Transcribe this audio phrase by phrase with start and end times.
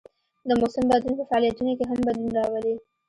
[0.47, 2.75] د موسم بدلون په فعالیتونو کې هم بدلون راولي